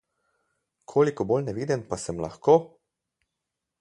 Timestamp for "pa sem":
1.91-2.25